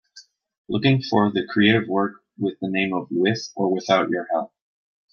Looking 0.67 1.03
for 1.03 1.31
the 1.31 1.45
creative 1.47 1.87
work 1.87 2.23
with 2.39 2.57
the 2.59 2.69
name 2.71 2.91
of 2.91 3.09
With 3.11 3.37
or 3.55 3.71
Without 3.71 4.09
Your 4.09 4.25
Help 4.31 4.51